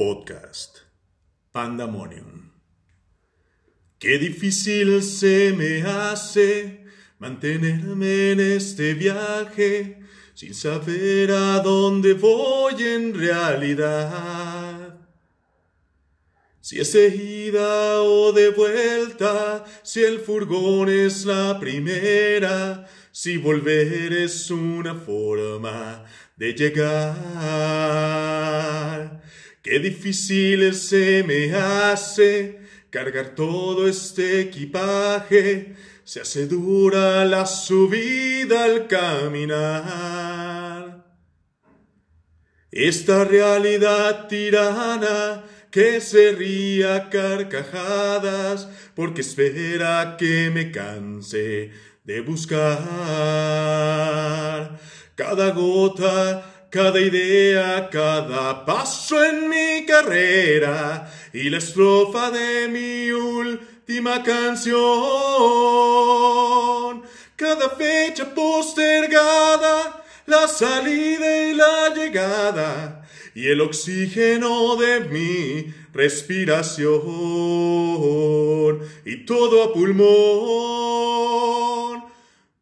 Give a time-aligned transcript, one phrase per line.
[0.00, 0.78] Podcast
[1.52, 2.52] Pandemonium.
[3.98, 6.86] Qué difícil se me hace
[7.18, 10.00] mantenerme en este viaje
[10.32, 14.96] sin saber a dónde voy en realidad.
[16.62, 24.14] Si es de ida o de vuelta, si el furgón es la primera, si volver
[24.14, 26.06] es una forma
[26.38, 27.90] de llegar.
[29.62, 38.86] Qué difícil se me hace cargar todo este equipaje, se hace dura la subida al
[38.86, 40.20] caminar.
[42.70, 51.70] Esta realidad tirana que se ría carcajadas porque espera que me canse
[52.04, 52.58] de buscar
[55.14, 64.22] cada gota, cada idea, cada paso en mi carrera y la estrofa de mi última
[64.22, 64.78] canción.
[67.34, 76.88] Cada fecha postergada, la salida y la llegada y el oxígeno de mi respiración
[79.04, 80.04] y todo a pulmón,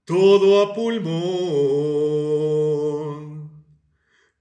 [0.07, 2.78] todo a pulmón.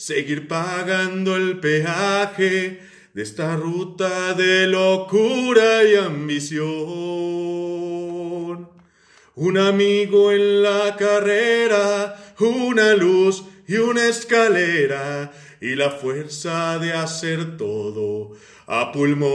[0.00, 2.80] seguir pagando el peaje
[3.12, 6.66] de esta ruta de locura y ambición.
[9.34, 17.58] Un amigo en la carrera, una luz y una escalera y la fuerza de hacer
[17.58, 18.30] todo
[18.68, 19.28] a pulmón.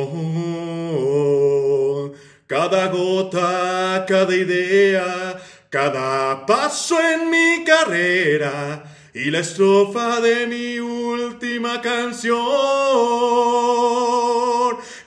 [2.47, 5.39] Cada gota, cada idea,
[5.69, 12.35] cada paso en mi carrera y la estrofa de mi última canción.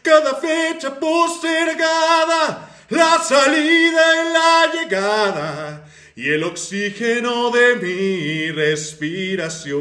[0.01, 5.85] Cada fecha postergada, la salida y la llegada
[6.17, 9.77] y el oxígeno de mi respiración.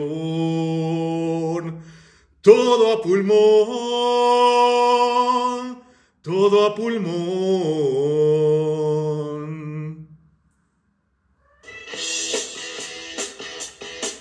[2.42, 3.32] Todo a pulmón,
[6.22, 8.18] todo a pulmón.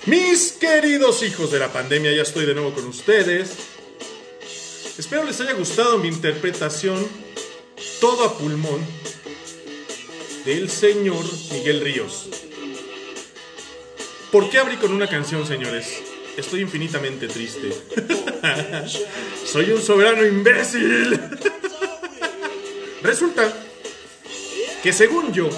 [0.06, 3.56] Mis queridos hijos de la pandemia, ya estoy de nuevo con ustedes.
[4.96, 7.04] Espero les haya gustado mi interpretación,
[8.00, 8.86] todo a pulmón,
[10.44, 12.28] del señor Miguel Ríos.
[14.30, 16.00] ¿Por qué abrí con una canción, señores?
[16.36, 17.72] Estoy infinitamente triste.
[19.44, 21.18] Soy un soberano imbécil.
[23.02, 23.52] Resulta
[24.84, 25.50] que según yo,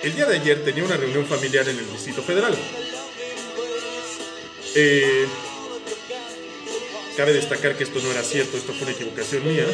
[0.00, 2.56] el día de ayer tenía una reunión familiar en el Distrito Federal.
[4.74, 5.26] Eh,
[7.16, 9.66] cabe destacar que esto no era cierto, esto fue una equivocación mía.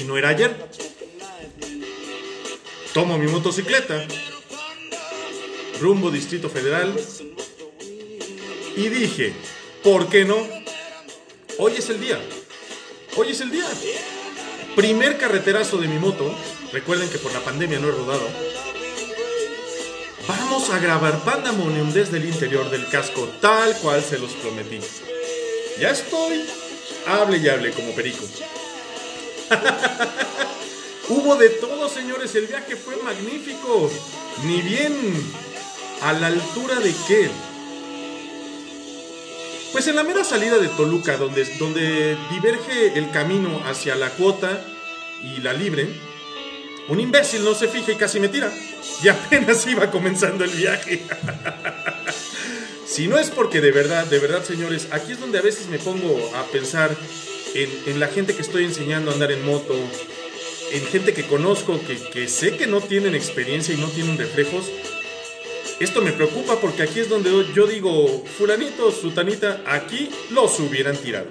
[0.00, 0.56] Y no era ayer.
[2.92, 4.06] Tomo mi motocicleta,
[5.80, 6.94] rumbo Distrito Federal,
[8.76, 9.32] y dije,
[9.82, 10.36] ¿por qué no?
[11.58, 12.20] Hoy es el día.
[13.16, 13.66] Hoy es el día.
[14.76, 16.34] Primer carreterazo de mi moto.
[16.72, 18.51] Recuerden que por la pandemia no he rodado.
[20.62, 24.78] Vamos a grabar Pandemonium desde el interior del casco, tal cual se los prometí.
[25.80, 26.40] Ya estoy.
[27.04, 28.24] Hable y hable como perico.
[31.08, 32.32] Hubo de todo, señores.
[32.36, 33.90] El viaje fue magnífico.
[34.44, 34.94] Ni bien
[36.00, 37.28] a la altura de qué.
[39.72, 44.64] Pues en la mera salida de Toluca, donde, donde diverge el camino hacia la cuota
[45.24, 45.88] y la libre,
[46.88, 48.52] un imbécil no se fija y casi me tira.
[49.02, 51.02] Y apenas iba comenzando el viaje.
[52.86, 55.78] si no es porque de verdad, de verdad, señores, aquí es donde a veces me
[55.78, 56.96] pongo a pensar
[57.54, 59.74] en, la gente que estoy enseñando a andar en moto,
[60.72, 64.70] en gente que conozco, que, que sé que no tienen experiencia y no tienen reflejos.
[65.80, 71.28] Esto me preocupa porque aquí es donde yo digo, fulanito, sutanita, aquí los hubieran tirado.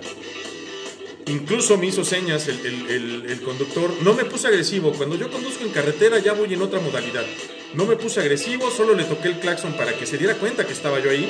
[1.32, 3.90] Incluso me hizo señas el, conductor.
[4.02, 4.92] No me puse agresivo.
[4.92, 7.26] Cuando yo conduzco en carretera ya voy en otra modalidad.
[7.74, 10.74] No me puse agresivo, solo le toqué el claxon para que se diera cuenta que
[10.74, 11.30] estaba yo ahí.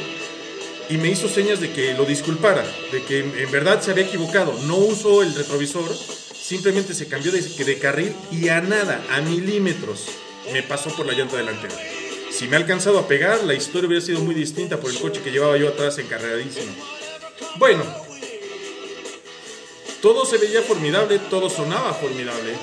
[0.90, 4.54] y me hizo señas de que lo disculpara, de que en verdad se había equivocado.
[4.66, 10.08] No usó el retrovisor, simplemente se cambió de, de carril y a nada, a milímetros,
[10.52, 11.76] me pasó por la llanta delantera.
[12.32, 15.22] Si me ha alcanzado a pegar, la historia hubiera sido muy distinta por el coche
[15.22, 16.74] que llevaba yo atrás encarregadísimo.
[17.58, 17.84] Bueno,
[20.02, 22.56] todo se veía formidable, todo sonaba formidable.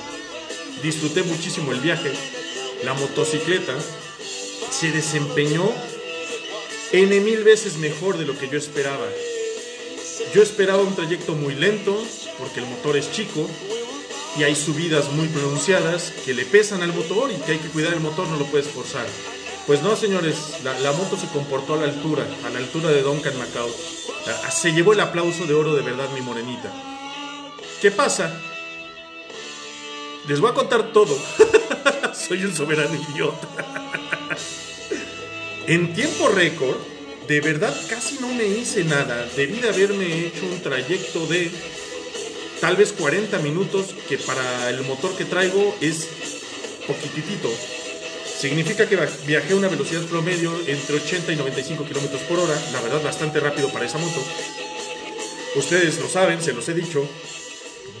[0.83, 2.11] Disfruté muchísimo el viaje.
[2.83, 3.75] La motocicleta
[4.71, 5.69] se desempeñó
[6.91, 9.07] N mil veces mejor de lo que yo esperaba.
[10.33, 11.95] Yo esperaba un trayecto muy lento,
[12.37, 13.47] porque el motor es chico,
[14.37, 17.93] y hay subidas muy pronunciadas que le pesan al motor y que hay que cuidar
[17.93, 19.05] el motor, no lo puedes forzar.
[19.65, 23.37] Pues no, señores, la, moto se comportó a la altura, a la altura de Duncan
[23.37, 23.69] Macao.
[24.51, 26.88] Se llevó el aplauso de oro de verdad, mi morenita.
[27.81, 28.29] ¿Qué pasa?
[30.27, 31.17] Les voy a contar todo.
[32.13, 33.47] Soy un soberano idiota.
[35.65, 36.75] en tiempo récord,
[37.27, 39.25] de verdad casi no me hice nada.
[39.37, 41.49] Debí de haberme hecho un trayecto de
[42.59, 46.05] tal vez 40 minutos, que para el motor que traigo es
[46.85, 47.49] poquitito.
[48.39, 52.81] Significa que viajé a una velocidad promedio entre 80 y 95 kilómetros por hora, la
[52.81, 54.21] verdad bastante rápido para esa moto.
[55.55, 57.07] Ustedes lo saben, se los he dicho,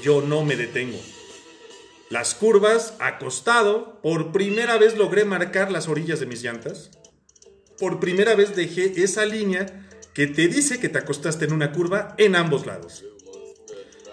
[0.01, 0.99] yo no me detengo.
[2.09, 6.91] Las curvas, acostado, por primera vez logré marcar las orillas de mis llantas.
[7.77, 12.15] Por primera vez dejé esa línea que te dice que te acostaste en una curva
[12.17, 13.05] en ambos lados.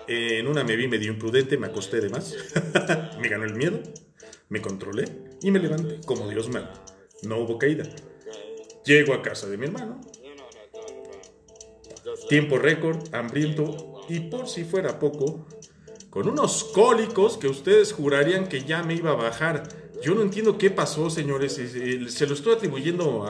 [0.08, 2.34] En una me vi medio imprudente, me acosté de más.
[3.20, 3.80] me ganó el miedo.
[4.48, 5.04] Me controlé
[5.42, 6.84] y me levanté como Dios manda.
[7.22, 7.84] No hubo caída.
[8.84, 10.00] Llego a casa de mi hermano.
[12.28, 15.46] Tiempo récord, hambriento y por si fuera poco,
[16.16, 19.68] con unos cólicos que ustedes jurarían que ya me iba a bajar.
[20.02, 21.60] Yo no entiendo qué pasó, señores.
[22.08, 23.28] Se lo estoy atribuyendo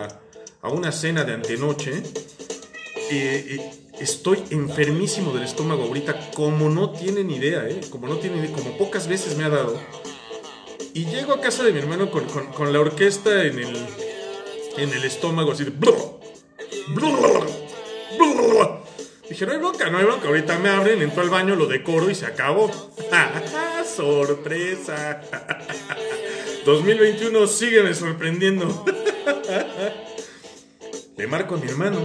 [0.63, 2.01] a, una cena de antenoche.
[3.99, 7.81] estoy enfermísimo del estómago ahorita, como no tienen idea, ¿eh?
[7.91, 9.77] Como no tienen como pocas veces me ha dado.
[10.95, 13.77] Y llego a casa de mi hermano con, la orquesta en el,
[14.77, 15.73] en el estómago, así de...
[19.37, 20.29] Dije, no hay bronca, no hay bronca.
[20.29, 22.71] Ahorita me abren, entro al baño, lo decoro y se acabó.
[23.97, 25.21] ¡Sorpresa!
[26.65, 28.67] 2021 sígueme sorprendiendo.
[31.19, 32.01] Le marco a mi hermano.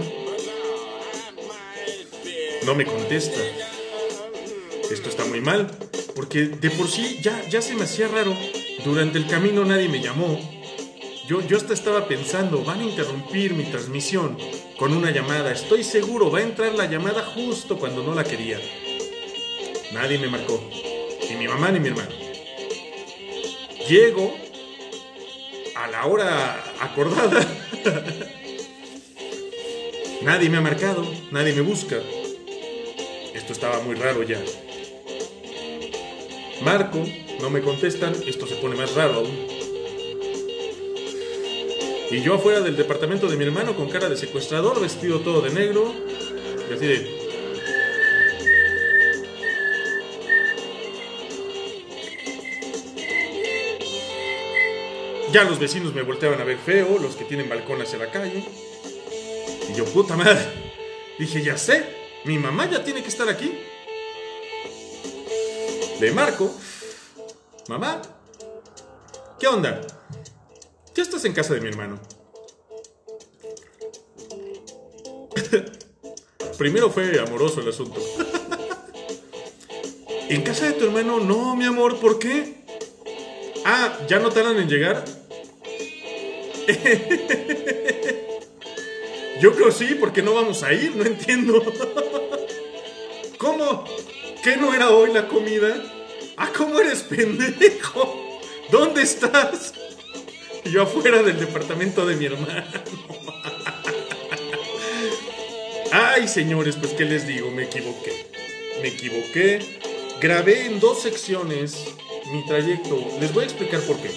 [2.66, 3.40] No me contesta.
[4.90, 5.70] Esto está muy mal,
[6.14, 8.36] porque de por sí ya, ya se me hacía raro
[8.84, 10.38] durante el camino nadie me llamó.
[11.32, 14.36] Yo, yo hasta estaba pensando, van a interrumpir mi transmisión
[14.76, 15.50] con una llamada.
[15.50, 18.60] Estoy seguro, va a entrar la llamada justo cuando no la quería.
[19.94, 20.62] Nadie me marcó.
[21.30, 22.10] Ni mi mamá ni mi hermano.
[23.88, 24.34] Llego
[25.74, 27.40] a la hora acordada.
[30.24, 31.96] nadie me ha marcado, nadie me busca.
[33.32, 34.38] Esto estaba muy raro ya.
[36.62, 37.02] Marco,
[37.40, 39.61] no me contestan, esto se pone más raro aún.
[42.12, 45.48] Y yo afuera del departamento de mi hermano con cara de secuestrador, vestido todo de
[45.48, 45.94] negro,
[46.68, 47.22] y así de...
[55.32, 58.44] Ya los vecinos me volteaban a ver feo, los que tienen balcón hacia la calle.
[59.70, 60.46] Y yo, puta madre.
[61.18, 61.82] Dije, ya sé,
[62.26, 63.58] mi mamá ya tiene que estar aquí.
[65.98, 66.54] Le marco.
[67.68, 68.02] Mamá,
[69.40, 69.80] ¿qué onda?
[70.94, 71.98] Ya estás en casa de mi hermano.
[76.58, 78.00] Primero fue amoroso el asunto.
[80.28, 81.20] ¿En casa de tu hermano?
[81.20, 82.62] No, mi amor, ¿por qué?
[83.64, 85.02] Ah, ¿ya no tardan en llegar?
[89.40, 91.60] Yo creo sí, porque no vamos a ir, no entiendo.
[93.38, 93.84] ¿Cómo?
[94.44, 95.82] ¿Qué no era hoy la comida?
[96.36, 98.40] ¡Ah, cómo eres pendejo!
[98.70, 99.72] ¿Dónde estás?
[100.64, 102.62] Yo afuera del departamento de mi hermano.
[105.92, 108.26] Ay, señores, pues qué les digo, me equivoqué.
[108.80, 109.80] Me equivoqué.
[110.20, 111.76] Grabé en dos secciones
[112.32, 113.04] mi trayecto.
[113.20, 114.10] Les voy a explicar por qué.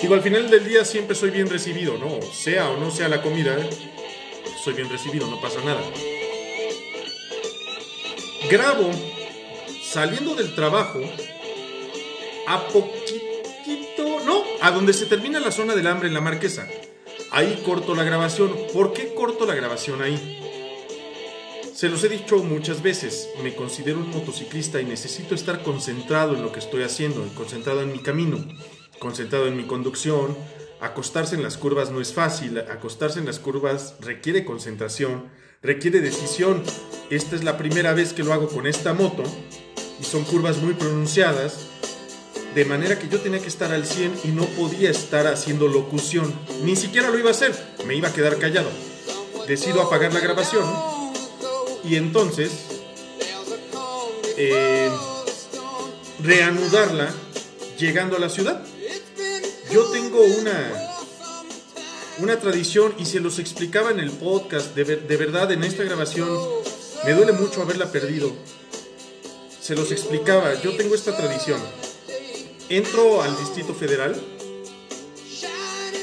[0.00, 2.20] Digo, al final del día siempre soy bien recibido, ¿no?
[2.20, 3.56] Sea o no sea la comida,
[4.62, 5.80] soy bien recibido, no pasa nada.
[8.50, 8.90] Grabo
[9.82, 11.00] saliendo del trabajo,
[12.46, 13.05] a no,
[14.66, 16.66] a donde se termina la zona del hambre en la marquesa.
[17.30, 18.52] Ahí corto la grabación.
[18.72, 20.42] ¿Por qué corto la grabación ahí?
[21.72, 26.42] Se los he dicho muchas veces, me considero un motociclista y necesito estar concentrado en
[26.42, 28.44] lo que estoy haciendo, concentrado en mi camino,
[28.98, 30.36] concentrado en mi conducción,
[30.80, 35.30] Acostarse en las curvas no es fácil, acostarse en las curvas requiere concentración,
[35.62, 36.62] requiere decisión.
[37.08, 39.22] Esta es la primera vez que lo hago con esta moto
[39.98, 41.70] y son curvas muy pronunciadas,
[42.56, 46.34] de manera que yo tenía que estar al 100 y no podía estar haciendo locución,
[46.64, 48.70] ni siquiera lo iba a hacer, me iba a quedar callado.
[49.46, 50.64] Decido apagar la grabación
[51.84, 52.50] y entonces
[54.38, 54.90] eh,
[56.22, 57.10] reanudarla
[57.78, 58.64] llegando a la ciudad.
[59.70, 60.72] Yo tengo una,
[62.20, 66.26] una tradición y se los explicaba en el podcast, de, de verdad en esta grabación
[67.04, 68.32] me duele mucho haberla perdido.
[69.60, 71.60] Se los explicaba, yo tengo esta tradición.
[72.68, 74.20] Entro al Distrito Federal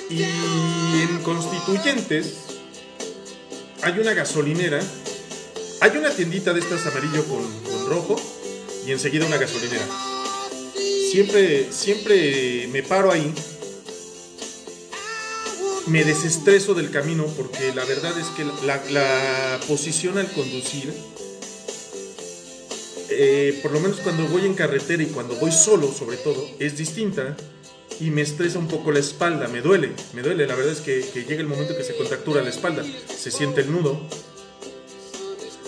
[0.10, 2.36] y en Constituyentes
[3.82, 4.79] hay una gasolinera,
[5.82, 8.15] hay una tiendita de estas amarillo con, con rojo
[8.88, 9.86] y enseguida una gasolinera.
[11.12, 13.34] Siempre, siempre me paro ahí
[15.88, 20.93] me desestreso del camino porque la verdad es que la, la posición al conducir,
[23.15, 26.77] eh, por lo menos cuando voy en carretera y cuando voy solo sobre todo, es
[26.77, 27.36] distinta
[28.00, 31.01] y me estresa un poco la espalda, me duele, me duele, la verdad es que,
[31.01, 34.01] llega el momento que se contractura la espalda, se siente el nudo,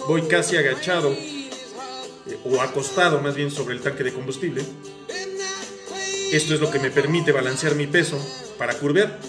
[0.08, 1.50] voy casi agachado eh,
[2.46, 4.64] o acostado más bien sobre el tanque de combustible.
[6.32, 8.20] Esto es lo que me permite balancear mi peso
[8.58, 9.20] para curvear.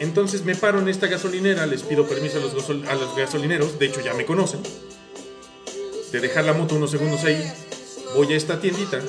[0.00, 4.14] Entonces me paro en esta gasolinera, les pido permiso a los gasolineros, de hecho ya
[4.14, 4.60] me conocen,
[6.12, 7.42] de dejar la moto unos segundos ahí,
[8.14, 9.00] voy a esta tiendita,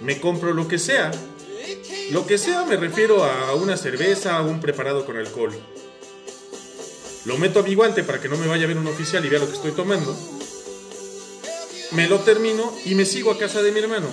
[0.00, 1.10] me compro lo que sea.
[2.10, 5.54] Lo que sea me refiero a una cerveza o un preparado con alcohol.
[7.24, 9.30] Lo meto a mi guante para que no me vaya a ver un oficial y
[9.30, 10.14] vea lo que estoy tomando.
[11.92, 14.08] Me lo termino y me sigo a casa de mi hermano,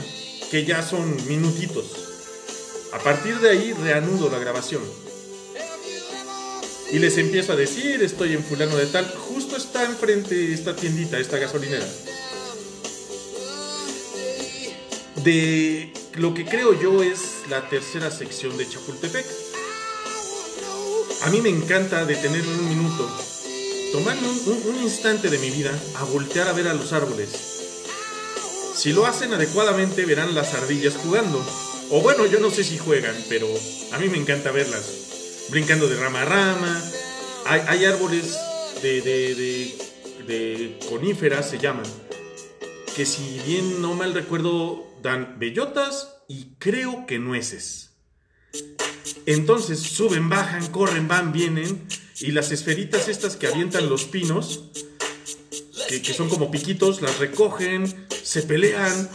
[0.50, 1.86] que ya son minutitos.
[2.94, 4.82] A partir de ahí reanudo la grabación.
[6.92, 9.06] Y les empiezo a decir, estoy en fulano de tal.
[9.06, 11.88] Justo está enfrente esta tiendita, esta gasolinera.
[15.24, 19.26] De lo que creo yo es la tercera sección de Chapultepec.
[21.24, 23.08] A mí me encanta detenerme un minuto,
[23.92, 27.30] tomarme un, un- un instante de mi vida a voltear a ver a los árboles.
[28.76, 31.46] Si lo hacen adecuadamente verán las ardillas jugando.
[31.92, 33.48] O bueno, yo no sé si juegan, pero
[33.92, 34.86] a mí me encanta verlas.
[35.50, 36.84] Brincando de rama a rama.
[37.46, 38.36] Hay, hay árboles
[38.82, 39.76] de, de- de-
[40.26, 41.86] de coníferas, se llaman.
[42.96, 47.92] Que si bien no mal recuerdo, dan bellotas y creo que nueces.
[49.26, 51.88] Entonces suben, bajan, corren, van, vienen.
[52.20, 54.66] Y las esferitas estas que avientan los pinos,
[55.88, 59.10] que, son como piquitos, las recogen, se pelean.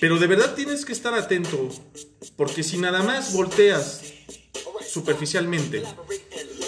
[0.00, 1.68] Pero de verdad tienes que estar atento,
[2.36, 4.02] porque si nada más volteas
[4.88, 5.82] superficialmente,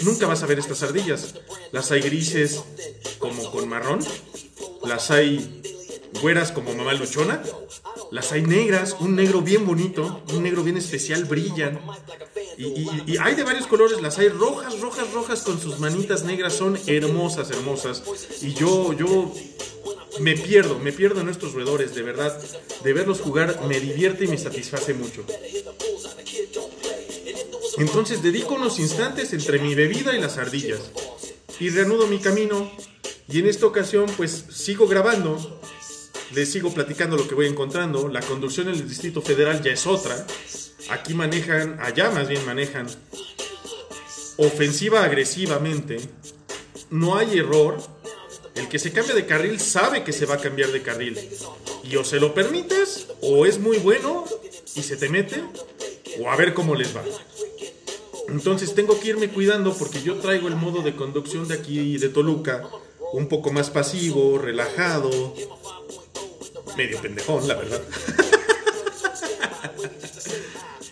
[0.01, 1.35] nunca vas a ver estas ardillas.
[1.71, 2.63] Las hay grises
[3.19, 3.99] como con marrón,
[4.83, 5.61] las hay
[6.21, 7.43] güeras como mamá luchona,
[8.11, 11.79] las hay negras, un negro bien bonito, un negro bien especial, brillan.
[12.57, 16.77] Y, hay de varios colores, las hay rojas, rojas, rojas con sus manitas negras, son
[16.87, 18.03] hermosas, hermosas.
[18.41, 19.31] Y yo, yo
[20.19, 22.39] me pierdo, me pierdo en estos roedores, de verdad.
[22.83, 25.25] De verlos jugar me divierte y me satisface mucho.
[27.77, 30.79] Entonces dedico unos instantes entre mi bebida y las ardillas.
[31.59, 32.71] Y reanudo mi camino.
[33.29, 35.61] Y en esta ocasión pues sigo grabando.
[36.33, 38.07] Les sigo platicando lo que voy encontrando.
[38.07, 40.25] La conducción en el Distrito Federal ya es otra.
[40.89, 42.87] Aquí manejan, allá más bien manejan
[44.37, 45.97] ofensiva agresivamente.
[46.89, 47.77] No hay error.
[48.55, 51.17] El que se cambia de carril sabe que se va a cambiar de carril.
[51.83, 54.25] Y o se lo permites, o es muy bueno
[54.75, 55.43] y se te mete,
[56.19, 57.03] o a ver cómo les va.
[58.29, 62.09] Entonces tengo que irme cuidando porque yo traigo el modo de conducción de aquí de
[62.09, 62.67] Toluca
[63.13, 65.33] un poco más pasivo, relajado,
[66.77, 67.81] medio pendejón, la verdad.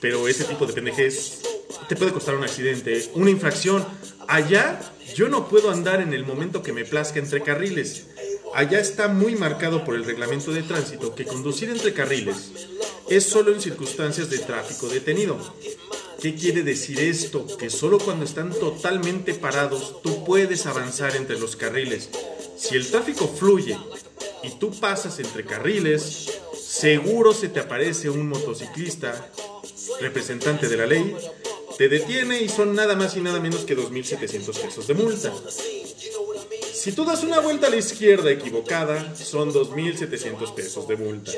[0.02, 1.42] Pero ese tipo de pendejez
[1.88, 3.86] te puede costar un accidente, una infracción.
[4.28, 4.82] Allá
[5.16, 8.08] yo no puedo andar en el momento que me plazca entre carriles.
[8.54, 12.52] Allá está muy marcado por el reglamento de tránsito que conducir entre carriles
[13.10, 15.38] es solo en circunstancias de tráfico detenido.
[16.22, 17.46] ¿Qué quiere decir esto?
[17.58, 22.10] Que solo cuando están totalmente parados tú puedes avanzar entre los carriles.
[22.58, 23.78] Si el tráfico fluye
[24.46, 29.30] y tú pasas entre carriles, seguro se te aparece un motociclista,
[30.00, 31.16] representante de la ley,
[31.78, 35.34] te detiene y son nada más y nada menos que 2.700 pesos de multa.
[36.74, 41.32] Si tú das una vuelta a la izquierda equivocada, son 2.700 pesos de multa.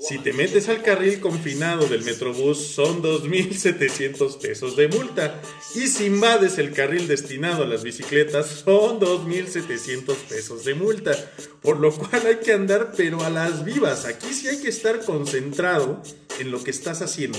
[0.00, 5.42] Si te metes al carril confinado del Metrobús son 2.700 pesos de multa.
[5.74, 11.12] Y si invades el carril destinado a las bicicletas son 2.700 pesos de multa.
[11.60, 14.06] Por lo cual hay que andar pero a las vivas.
[14.06, 16.02] Aquí sí hay que estar concentrado
[16.38, 17.38] en lo que estás haciendo.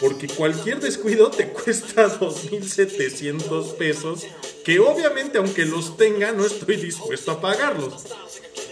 [0.00, 4.26] Porque cualquier descuido te cuesta 2.700 pesos.
[4.64, 8.06] Que obviamente aunque los tenga no estoy dispuesto a pagarlos.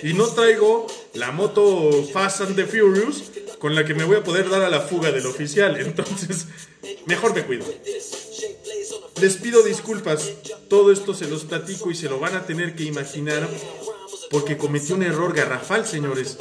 [0.02, 3.24] Y no traigo la moto Fast and the Furious
[3.58, 5.78] con la que me voy a poder dar a la fuga del oficial.
[5.80, 6.46] Entonces,
[7.06, 7.66] mejor me cuido.
[9.20, 10.30] Les pido disculpas.
[10.68, 13.48] Todo esto se los platico y se lo van a tener que imaginar
[14.30, 16.38] porque cometí un error garrafal, señores.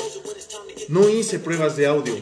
[0.88, 2.16] No hice pruebas de audio.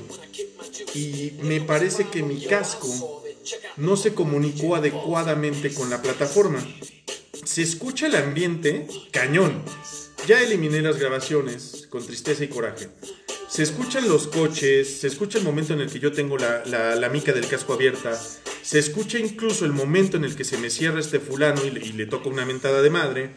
[0.96, 3.24] Y me parece que mi casco
[3.76, 6.66] no se comunicó adecuadamente con la plataforma.
[7.46, 9.64] Se escucha el ambiente cañón
[10.26, 12.90] ya eliminé las grabaciones con tristeza y coraje.
[13.50, 17.10] Se escuchan los coches, se escucha el momento en el que yo tengo la, la,
[17.10, 18.20] mica del casco abierta,
[18.62, 21.86] se escucha incluso el momento en el que se me cierra este fulano y le,
[21.86, 23.32] y toca una mentada de madre,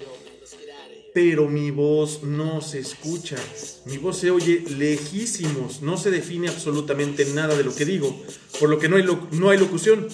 [1.15, 3.37] pero mi voz no se escucha,
[3.85, 8.21] mi voz se oye lejísimos, no se define absolutamente nada de lo que digo,
[8.59, 10.09] por lo que no hay, no hay locución.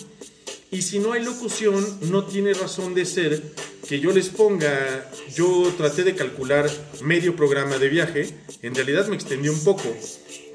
[0.70, 3.42] Y si no hay locución, no tiene razón de ser
[3.88, 6.68] que yo les ponga, yo traté de calcular
[7.02, 9.84] medio programa de viaje, en realidad me extendió un poco.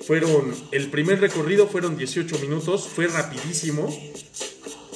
[0.06, 3.88] Fueron, el primer recorrido fueron 18 minutos, fue rapidísimo.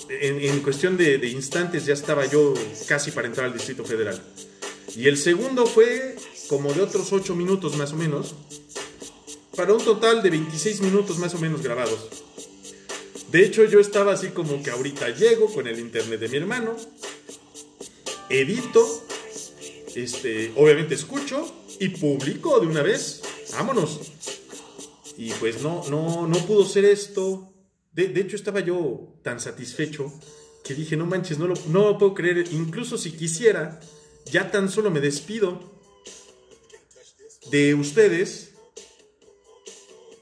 [0.09, 2.53] En, cuestión de, de, instantes ya estaba yo
[2.87, 4.21] casi para entrar al Distrito Federal.
[4.95, 6.15] Y el segundo fue
[6.47, 8.35] como de otros 8 minutos más o menos,
[9.55, 12.24] para un total de 26 minutos más o menos grabados.
[13.35, 16.73] De hecho, yo estaba así como que ahorita llego con el internet de mi hermano,
[18.29, 19.05] edito,
[19.93, 23.23] este, obviamente escucho y publico de una vez.
[23.51, 24.13] Vámonos.
[25.17, 27.53] Y pues no, no, no pudo ser esto.
[27.91, 30.17] De, hecho, estaba yo tan satisfecho
[30.63, 32.45] que dije, no manches, no lo, no lo puedo creer.
[32.53, 33.81] Incluso si quisiera,
[34.31, 35.59] ya tan solo me despido
[37.51, 38.53] de ustedes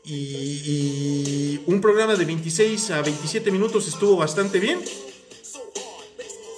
[0.06, 4.82] y, un programa de 26 a 27 minutos estuvo bastante bien.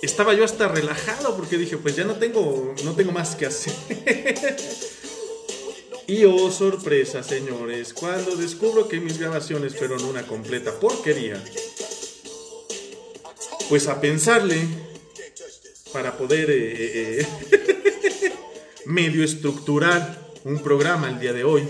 [0.02, 3.74] Estaba yo hasta relajado porque dije, pues ya no tengo, no tengo más que hacer.
[6.08, 11.42] y oh sorpresa, señores, cuando descubro que mis grabaciones fueron una completa porquería,
[13.70, 14.68] pues a pensarle
[15.92, 18.34] para poder eh, eh, eh,
[18.86, 21.68] medio estructurar un programa el día de hoy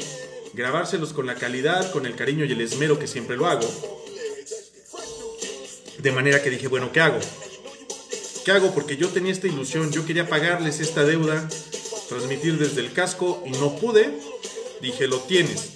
[0.56, 3.68] grabárselos con la calidad, con el cariño y el esmero que siempre lo hago.
[6.00, 7.20] De manera que dije, bueno, ¿qué hago?
[8.46, 8.74] ¿Qué hago?
[8.74, 11.48] Porque yo tenía esta ilusión, yo quería pagarles esta deuda,
[12.08, 14.18] transmitir desde el casco y no pude.
[14.82, 15.74] Dije, lo tienes.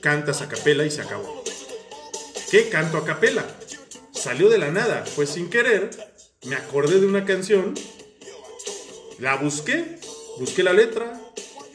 [0.00, 1.42] Cantas a capela y se acabó.
[2.50, 3.46] ¿Qué canto a capela?
[4.12, 5.90] Salió de la nada, fue sin querer.
[6.44, 7.74] Me acordé de una canción,
[9.18, 9.98] la busqué,
[10.38, 11.20] busqué la letra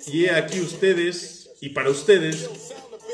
[0.08, 2.50] y he aquí ustedes y para ustedes,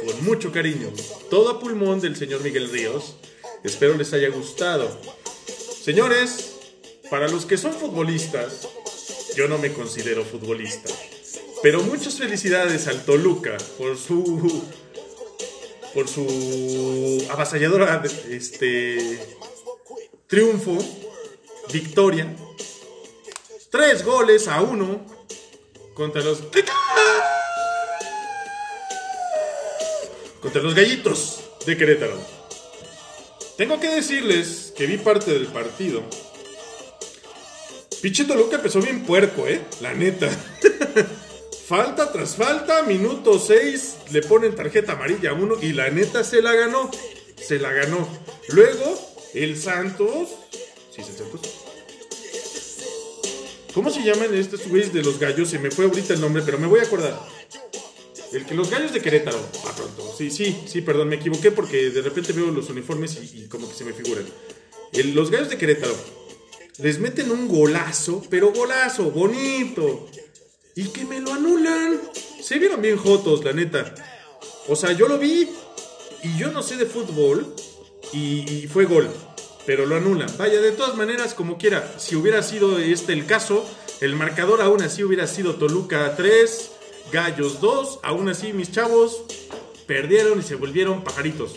[0.06, 0.90] con mucho cariño,
[1.30, 3.18] todo a pulmón del señor Miguel Ríos.
[3.64, 4.90] Espero les haya gustado.
[5.84, 6.56] Señores,
[7.10, 8.70] para los que son futbolistas,
[9.36, 10.90] yo no me considero futbolista.
[11.62, 14.64] Pero muchas felicidades al Toluca por su
[15.94, 19.20] por su avasalladora este
[20.28, 20.78] triunfo,
[21.74, 22.34] victoria.
[23.70, 25.06] Tres goles a uno
[25.96, 26.50] contra los
[30.48, 32.18] contra los gallitos de Querétaro.
[33.58, 36.02] Tengo que decirles que vi parte del partido.
[38.02, 39.60] Pichito Luca empezó bien puerco, ¿eh?
[39.82, 40.30] La neta.
[41.68, 46.42] falta tras falta, minuto 6, le ponen tarjeta amarilla a uno y la neta se
[46.42, 46.92] la ganó.
[47.36, 48.08] Se la ganó.
[48.48, 48.98] Luego,
[49.34, 50.30] el Santos.
[50.96, 51.42] ¿Sí es el Santos?
[53.74, 55.50] ¿Cómo se llaman estos güeyes de los gallos?
[55.50, 57.20] Se me fue ahorita el nombre, pero me voy a acordar.
[58.32, 59.40] El que los gallos de Querétaro.
[59.66, 60.14] Ah, pronto.
[60.18, 63.76] Sí, sí, sí, perdón, me equivoqué porque de repente veo los uniformes y, como que
[63.76, 64.26] se me figuran.
[65.14, 65.96] los gallos de Querétaro
[66.80, 70.08] les meten un golazo, pero golazo, bonito.
[70.76, 72.00] Y que me lo anulan.
[72.42, 73.96] Se vieron bien jotos, la neta.
[74.68, 75.50] O sea, yo lo vi
[76.24, 77.56] y yo no sé de fútbol
[78.14, 79.10] y, y fue gol.
[79.66, 80.30] Pero lo anulan.
[80.38, 83.68] Vaya, de todas maneras, como quiera, si hubiera sido este el caso,
[84.02, 86.72] el marcador aún así hubiera sido Toluca 3,
[87.12, 88.00] Gallos 2.
[88.04, 89.24] Aún así, mis chavos
[89.86, 91.56] perdieron y se volvieron pajaritos.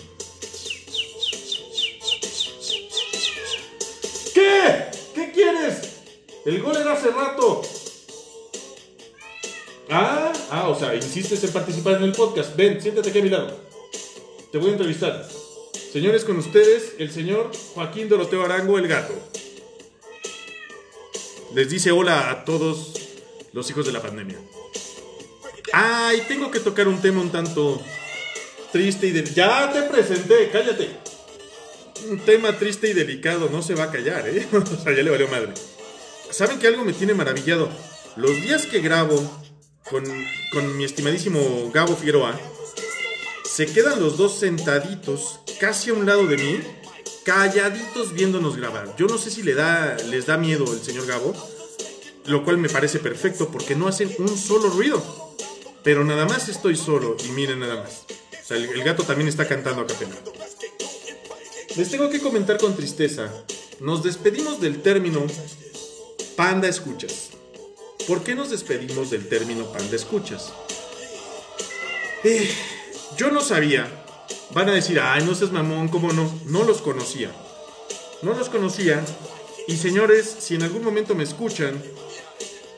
[4.35, 4.87] ¿Qué?
[5.15, 6.03] ¿Qué quieres?
[6.45, 7.63] El gol era hace rato.
[9.91, 12.55] Ah, ah, o sea, insistes en participar en el podcast.
[12.55, 13.57] Ven, siéntate aquí a mi lado.
[14.53, 15.29] te voy a entrevistar.
[15.93, 19.15] Señores, con ustedes, el señor Joaquín Doroteo Arango, el gato.
[21.53, 22.95] Les dice hola a todos
[23.53, 24.39] los hijos de la pandemia.
[25.73, 27.83] Ay, tengo que tocar un tema un tanto
[28.73, 29.67] triste y delicado.
[29.67, 30.91] Ya te presenté, cállate.
[32.09, 34.47] Un tema triste y delicado, no se va a callar, ¿eh?
[34.53, 35.53] o sea, ya le valió madre.
[36.31, 37.69] ¿Saben que algo me tiene maravillado?
[38.17, 39.17] Los días que grabo
[39.89, 40.05] con,
[40.53, 42.39] con mi estimadísimo Gabo Figueroa,
[43.45, 46.61] se quedan los dos sentaditos casi a un lado de mí,
[47.25, 48.95] calladitos viéndonos grabar.
[48.97, 51.35] Yo no sé si le da, les da miedo el señor Gabo,
[52.27, 55.30] lo cual me parece perfecto porque no hacen un solo ruido.
[55.83, 58.05] Pero nada más estoy solo y miren nada más.
[58.33, 60.17] O sea, el, gato también está cantando a capela.
[61.77, 63.33] Les tengo que comentar con tristeza.
[63.81, 65.27] Nos despedimos del término
[66.37, 67.31] panda escuchas.
[68.07, 70.53] ¿Por qué nos despedimos del término panda escuchas?
[72.25, 72.51] Eh,
[73.17, 73.89] yo no sabía.
[74.53, 76.31] Van a decir, ay, no seas mamón, ¿cómo no?
[76.47, 77.31] No los conocía.
[78.23, 79.03] No los conocía.
[79.69, 81.81] Y señores, si en algún momento me escuchan,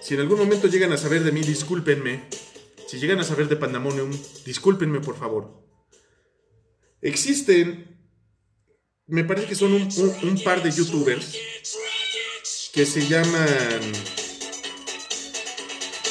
[0.00, 2.24] si en algún momento llegan a saber de mí, discúlpenme.
[2.92, 4.10] Si llegan a saber de Pandemonium,
[4.44, 5.64] discúlpenme por favor.
[7.00, 7.98] Existen,
[9.06, 11.34] me parece que son un, un- un par de youtubers
[12.74, 13.48] que se llaman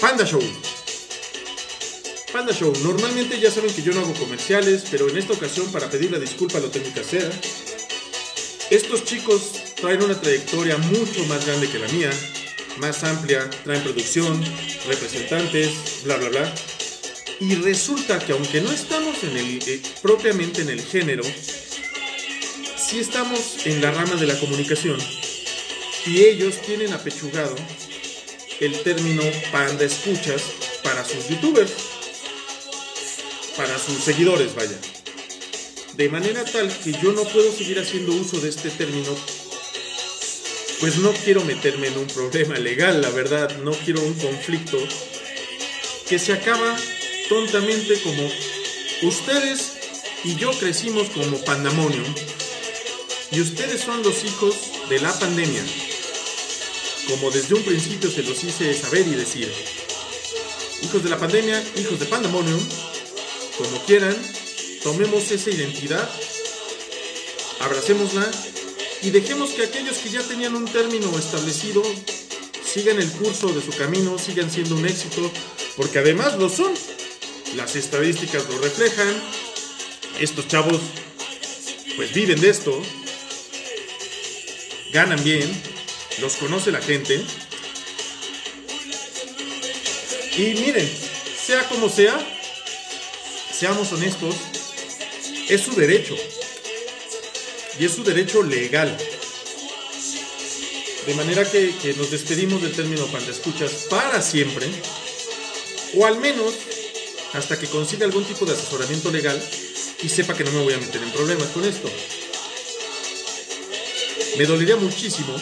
[0.02, 0.42] Panda Show.
[2.34, 2.74] Panda Show.
[2.82, 6.18] Normalmente ya saben que yo no hago comerciales, pero en esta ocasión para pedir la
[6.18, 7.32] disculpa lo tengo que hacer.
[8.72, 12.10] Estos chicos traen una trayectoria mucho más grande que la mía,
[12.80, 14.44] más amplia, traen producción,
[14.88, 16.56] representantes, bla bla bla.
[17.42, 21.24] Y resulta que aunque no estamos en el, eh, propiamente en el género,
[22.78, 25.00] sí estamos en la rama de la comunicación.
[26.06, 27.56] Y ellos tienen apechugado
[28.60, 30.44] el término panda escuchas
[30.84, 31.72] para sus youtubers,
[33.58, 34.78] para sus seguidores, vaya.
[35.96, 39.18] De manera tal que yo no puedo seguir haciendo uso de este término,
[40.80, 44.78] pues no quiero meterme en un problema legal, la verdad, no quiero un conflicto
[46.08, 46.78] que se acaba
[47.32, 48.30] tontamente como
[49.04, 49.72] ustedes
[50.26, 52.14] y yo crecimos como pandemonium
[53.32, 54.54] y ustedes son los hijos
[54.90, 55.64] de la pandemia
[57.08, 59.50] como desde un principio se los hice saber y decir.
[60.82, 62.60] Hijos de la pandemia, hijos de Pandemonium,
[63.58, 64.16] como quieran,
[64.84, 66.10] tomemos esa identidad,
[67.62, 68.30] abracémosla
[69.04, 71.82] y dejemos que aquellos que ya tenían un término establecido
[72.66, 75.32] sigan el curso de su camino, sigan siendo un éxito,
[75.78, 76.74] porque además lo son.
[77.56, 79.22] Las estadísticas lo reflejan.
[80.20, 80.80] Estos chavos
[81.96, 82.82] pues viven de esto,
[84.94, 85.50] ganan bien,
[86.20, 87.22] los conoce la gente.
[90.38, 90.90] Y miren,
[91.46, 92.18] sea como sea,
[93.52, 94.36] seamos honestos,
[95.50, 96.16] es su derecho.
[97.78, 98.98] Y es su derecho legal.
[101.06, 104.68] De manera que, que nos despedimos del término panda escuchas para siempre.
[105.96, 106.54] O al menos
[107.34, 109.42] hasta que consiga algún tipo de asesoramiento legal
[110.04, 111.90] y sepa que no me voy a meter en problemas con esto.
[114.38, 115.36] Me dolería muchísimo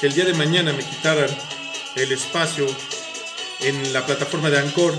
[0.00, 1.28] que el día de mañana me quitaran
[1.96, 2.66] el espacio
[3.60, 4.94] en la plataforma de Anchor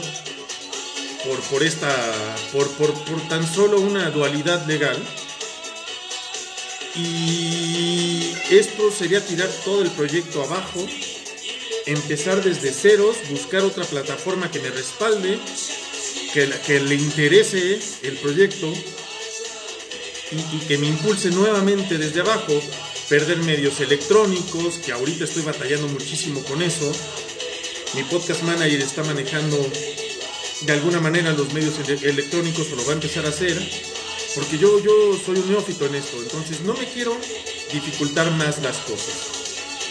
[1.26, 1.90] por, por esta
[2.52, 4.98] por, por, por tan solo una dualidad legal
[6.96, 10.86] y esto sería tirar todo el proyecto abajo
[11.92, 15.40] empezar desde ceros buscar otra plataforma que me respalde
[16.34, 18.72] que, le interese el proyecto
[20.32, 22.54] y, que me impulse nuevamente desde abajo,
[23.10, 26.90] perder medios electrónicos, que ahorita estoy batallando muchísimo con eso.
[27.94, 29.58] Mi podcast manager está manejando
[30.62, 33.58] de alguna manera los medios ele- electrónicos o lo va a empezar a hacer,
[34.36, 37.18] porque yo, yo soy un neófito en esto, entonces no me quiero
[37.74, 39.41] dificultar más las cosas.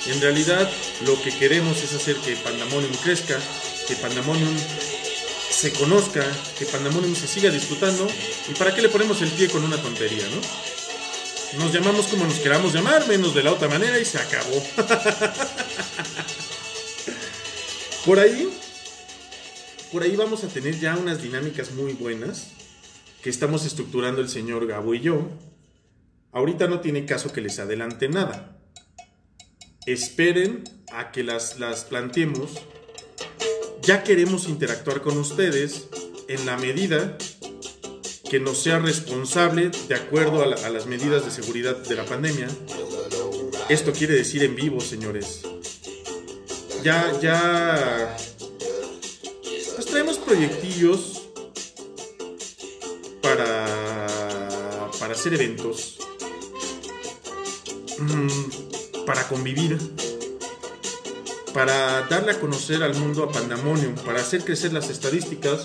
[0.07, 0.71] En realidad
[1.07, 3.39] lo que queremos es hacer que Pandemonium crezca,
[3.87, 4.57] que Pandemonium
[5.51, 6.25] se conozca,
[6.59, 8.09] que Pandemonium se siga disfrutando
[8.49, 10.41] y para qué le ponemos el pie con una tontería, ¿no?
[11.63, 14.63] Nos llamamos como nos queramos llamar, menos de la otra manera y se acabó.
[18.07, 18.49] por ahí,
[19.93, 22.49] por ahí vamos a tener ya unas dinámicas muy buenas
[23.23, 25.29] que estamos estructurando el señor Gabo y yo.
[26.33, 28.60] Ahorita no tiene caso que les adelante nada.
[29.87, 32.51] Esperen a que las, las planteemos.
[33.83, 35.87] Ya queremos interactuar con ustedes
[36.29, 37.17] en la medida
[38.31, 42.05] que nos sea responsable de acuerdo a, la- a las medidas de seguridad de la
[42.05, 42.49] pandemia.
[43.69, 45.41] Esto quiere decir en vivo, señores.
[46.85, 48.17] Ya, ya...
[49.77, 51.23] Pues traemos proyectillos
[53.23, 54.07] para
[55.11, 55.99] hacer eventos,
[57.99, 58.70] mm,
[59.11, 59.77] para convivir,
[61.53, 65.65] para darle a conocer al mundo a Pandemonium, para hacer crecer las estadísticas.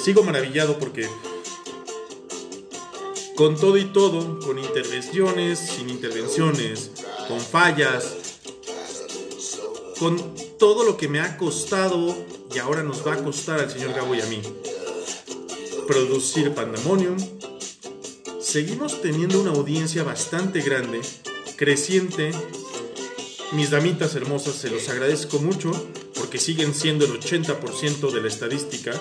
[0.00, 1.08] Sigo maravillado porque
[3.34, 6.92] con todo y todo, con intervenciones, sin intervenciones,
[7.26, 8.04] con fallas,
[9.98, 10.16] con
[10.60, 12.16] todo lo que me ha costado
[12.54, 14.40] y ahora nos va a costar al señor Gabo y a mí
[15.88, 17.16] producir Pandemonium,
[18.46, 21.00] seguimos teniendo una audiencia bastante grande,
[21.56, 22.30] creciente.
[23.52, 25.72] Mis damitas hermosas, se los agradezco mucho
[26.14, 28.92] porque siguen siendo el 80% de la estadística.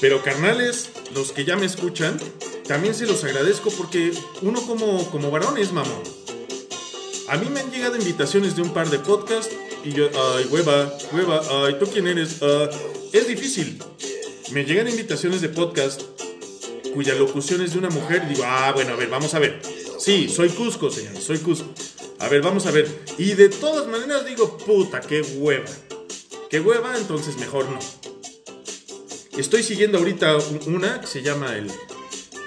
[0.00, 2.18] Pero carnales, los que ya me escuchan,
[2.66, 6.02] también se los agradezco porque uno como, como varón es mamón.
[7.28, 10.92] A mí me han llegado invitaciones de un par de podcasts y yo, ay, hueva,
[11.12, 12.42] hueva, ay, ¿tú quién eres?
[12.42, 12.68] Ah,
[13.12, 13.78] es difícil.
[14.50, 16.13] Me llegan invitaciones de podcast
[16.94, 19.60] cuya locución es de una mujer digo, ah, bueno, a ver, vamos a ver.
[19.98, 21.68] Sí, soy Cusco, señor, soy Cusco.
[22.20, 22.88] A ver, vamos a ver.
[23.18, 25.66] Y de todas maneras digo, puta, qué hueva.
[26.48, 27.78] Qué hueva, entonces mejor no.
[29.36, 31.70] Estoy siguiendo ahorita una que se llama el,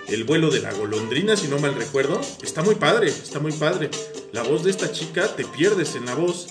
[0.08, 2.22] el vuelo de la golondrina, si no mal recuerdo.
[2.42, 3.90] Está muy padre, está muy padre.
[4.32, 6.48] La voz de esta chica, te pierdes en la voz.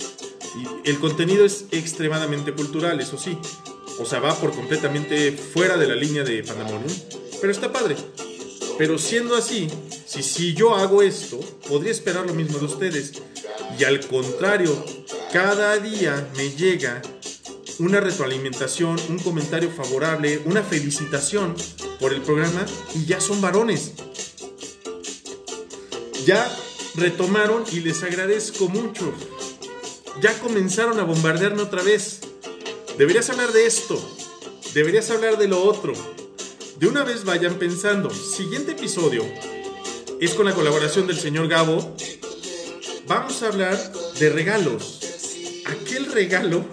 [0.56, 3.38] Y el contenido es extremadamente cultural, eso sí.
[3.98, 6.92] O sea, va por completamente fuera de la línea de Pandemonium.
[7.40, 7.96] Pero está padre.
[8.78, 9.68] Pero siendo así,
[10.06, 13.12] si, si yo hago esto, podría esperar lo mismo de ustedes.
[13.78, 14.84] Y al contrario,
[15.32, 17.02] cada día me llega
[17.78, 21.54] una retroalimentación, un comentario favorable, una felicitación
[22.00, 23.92] por el programa y ya son varones.
[26.24, 26.50] Ya
[26.94, 29.12] retomaron y les agradezco mucho.
[30.20, 32.20] Ya comenzaron a bombardearme otra vez.
[32.98, 34.00] Deberías hablar de esto.
[34.74, 35.92] Deberías hablar de lo otro.
[36.78, 38.10] De una vez vayan pensando.
[38.10, 39.24] Siguiente episodio
[40.20, 41.96] es con la colaboración del señor Gabo.
[43.06, 43.78] Vamos a hablar
[44.18, 45.00] de regalos.
[45.64, 46.66] Aquel regalo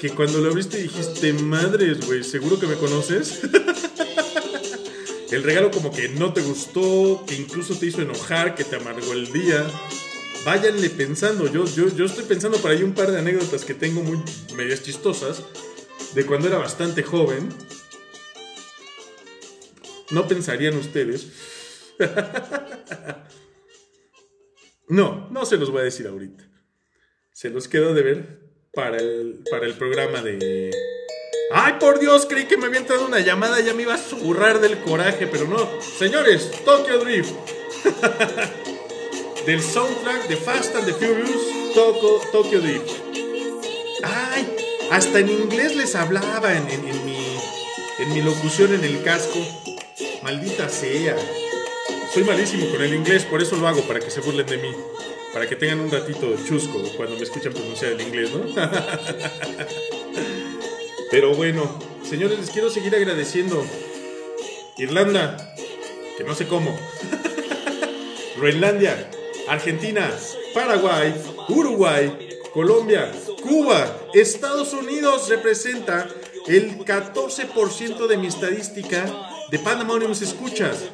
[0.00, 3.40] que cuando lo abriste dijiste, madres, güey, ¿seguro que me conoces?
[5.30, 9.12] el regalo como que no te gustó, que incluso te hizo enojar, que te amargó
[9.12, 9.64] el día.
[10.44, 14.02] Váyanle pensando, yo, yo, yo estoy pensando por ahí un par de anécdotas que tengo
[14.02, 14.18] muy
[14.56, 15.44] medias chistosas
[16.14, 17.50] de cuando era bastante joven.
[20.10, 21.26] No pensarían ustedes.
[24.88, 26.44] no, no se los voy a decir ahorita.
[27.32, 28.40] Se los quedo de ver
[28.72, 30.70] para el, para el programa de...
[31.52, 32.26] ¡Ay, por Dios!
[32.28, 35.46] Creí que me había entrado una llamada, ya me iba a zurrar del coraje, pero
[35.46, 35.80] no.
[35.80, 37.32] Señores, Tokyo Drift.
[39.46, 42.90] del soundtrack de Fast and the Furious, Tokyo, Tokyo Drift.
[44.02, 44.56] ¡Ay!
[44.90, 47.36] Hasta en inglés les hablaba en, mi,
[47.98, 49.38] en mi locución en el casco.
[50.22, 51.16] Maldita sea.
[52.12, 54.70] Soy malísimo con el inglés, por eso lo hago, para que se burlen de mí
[55.32, 58.44] para que tengan un ratito chusco cuando me escuchan pronunciar el inglés, ¿no?
[61.10, 63.64] Pero bueno, señores, les quiero seguir agradeciendo.
[64.76, 65.54] Irlanda,
[66.16, 66.76] que no sé cómo.
[68.36, 69.10] Groenlandia,
[69.48, 70.10] Argentina,
[70.54, 71.14] Paraguay,
[71.48, 76.08] Uruguay, Colombia, Cuba, Estados Unidos representa
[76.46, 79.04] el 14% de mi estadística
[79.50, 80.84] de Pandemoniums escuchas.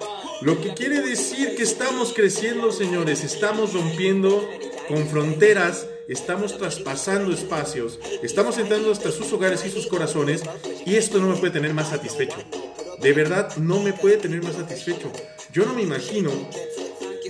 [0.41, 4.49] Lo que quiere decir que estamos creciendo, señores, estamos rompiendo
[4.89, 10.43] con fronteras, estamos traspasando espacios, estamos entrando hasta sus hogares y sus corazones
[10.85, 12.37] y esto no me puede tener más satisfecho.
[13.01, 15.11] De verdad, no me puede tener más satisfecho.
[15.53, 16.31] Yo no me imagino,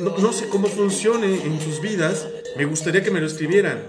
[0.00, 3.82] no, sé cómo funcione en sus vidas, me gustaría que me lo escribieran.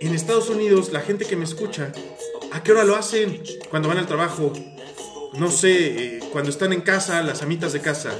[0.00, 1.92] En Estados Unidos, la gente que me escucha,
[2.50, 3.42] ¿a qué hora lo hacen?
[3.70, 4.52] Cuando van al trabajo,
[5.34, 8.10] no sé, eh, cuando están en casa, las amitas de casa.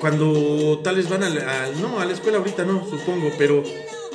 [0.00, 3.62] Cuando tales van a, no, a la escuela ahorita no, supongo, pero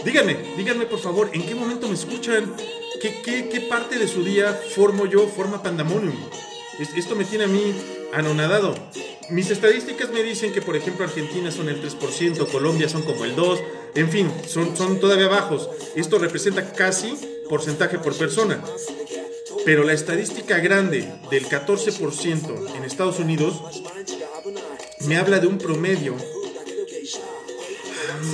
[0.04, 2.56] díganme, díganme por favor, ¿en qué momento me escuchan?
[3.02, 6.15] ¿Qué, qué, parte de su día formo yo, forma Pandemonium?
[6.80, 7.74] esto me tiene a mí
[8.13, 8.74] anonadado.
[9.30, 13.36] Mis estadísticas me dicen que, por ejemplo, Argentina son el 3%, Colombia son como el
[13.36, 13.62] 2%,
[13.96, 15.70] en fin, son, son todavía bajos.
[15.96, 17.15] Esto representa casi
[17.48, 18.62] porcentaje por persona.
[19.65, 23.60] Pero la estadística grande del 14% en Estados Unidos
[25.08, 26.15] me habla de un promedio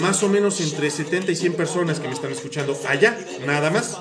[0.01, 3.97] más o menos entre 70 y 100 personas que me están escuchando allá, nada más.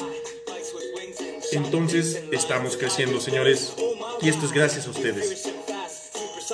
[1.52, 3.74] Entonces estamos creciendo, señores,
[4.20, 5.48] y esto es gracias a ustedes.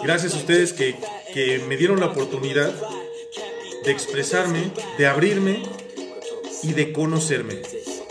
[0.02, 0.94] Gracias a ustedes que,
[1.32, 2.74] que me dieron la oportunidad
[3.82, 5.62] de expresarme, de abrirme
[6.62, 7.62] y de conocerme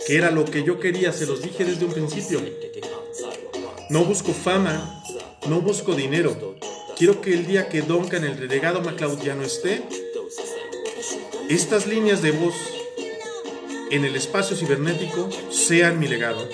[0.06, 2.41] que era lo que yo quería, se los dije desde un principio.
[3.89, 5.04] No busco fama,
[5.48, 6.56] no busco dinero.
[6.98, 9.84] Quiero que el día que Duncan, el renegado MacLeod, ya no esté,
[11.50, 12.56] estas líneas de voz
[13.91, 16.48] en el espacio cibernético sean mi legado.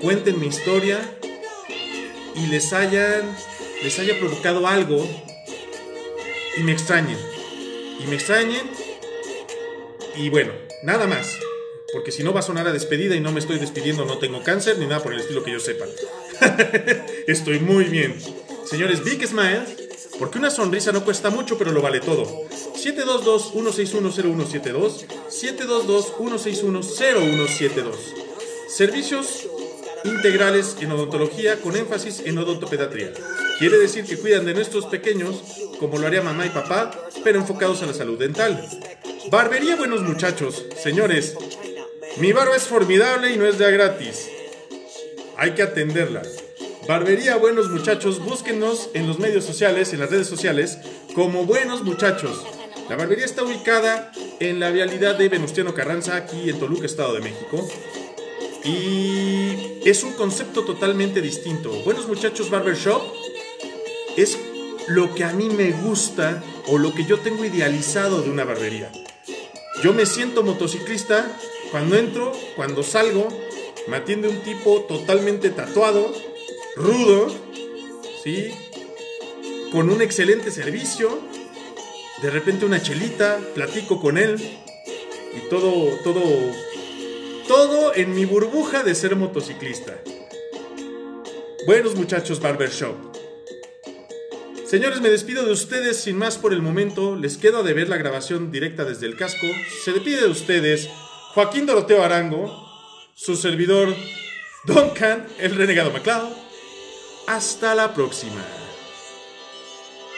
[0.00, 0.98] Cuenten mi historia
[2.34, 3.36] y les hayan
[3.82, 5.06] les haya provocado algo
[6.56, 7.18] y me extrañen.
[8.00, 8.68] Y me extrañen
[10.16, 11.38] y bueno, nada más.
[11.92, 14.42] Porque si no va a sonar a despedida y no me estoy despidiendo, no tengo
[14.42, 15.84] cáncer ni nada por el estilo que yo sepa.
[17.26, 18.16] estoy muy bien.
[18.64, 19.64] Señores, Big Smile,
[20.18, 22.46] porque una sonrisa no cuesta mucho, pero lo vale todo.
[22.74, 27.94] 722-161-0172, 722-161-0172.
[28.68, 29.46] Servicios
[30.04, 33.12] integrales en odontología con énfasis en odontopediatría.
[33.58, 35.42] Quiere decir que cuidan de nuestros pequeños
[35.78, 38.64] como lo haría mamá y papá, pero enfocados a la salud dental.
[39.30, 41.34] Barbería Buenos Muchachos, señores,
[42.18, 44.28] mi barba es formidable y no es de gratis.
[45.36, 46.22] Hay que atenderla.
[46.86, 50.78] Barbería Buenos Muchachos, búsquenos en los medios sociales, en las redes sociales,
[51.14, 52.44] como Buenos Muchachos.
[52.88, 57.20] La barbería está ubicada en la vialidad de Venustiano Carranza, aquí en Toluca, Estado de
[57.20, 57.66] México.
[58.64, 61.70] Y es un concepto totalmente distinto.
[61.84, 63.02] Buenos Muchachos Barbershop
[64.16, 64.38] es
[64.88, 68.90] lo que a mí me gusta o lo que yo tengo idealizado de una barbería.
[69.82, 71.26] Yo me siento motociclista
[71.72, 73.28] cuando entro, cuando salgo,
[73.88, 76.12] me atiende un tipo totalmente tatuado,
[76.76, 77.34] rudo,
[78.22, 78.50] ¿sí?
[79.72, 81.18] Con un excelente servicio,
[82.20, 84.36] de repente una chelita, platico con él
[85.34, 86.22] y todo, todo,
[87.48, 89.98] todo en mi burbuja de ser motociclista.
[91.66, 92.96] Buenos muchachos Barbershop.
[94.66, 97.16] Señores, me despido de ustedes sin más por el momento.
[97.16, 99.46] Les quedo de ver la grabación directa desde el casco.
[99.84, 100.88] Se despide de ustedes
[101.34, 102.52] Joaquín Doroteo Arango,
[103.14, 103.88] su servidor
[104.64, 106.30] Duncan, el renegado MacLeod.
[107.26, 108.61] Hasta la próxima.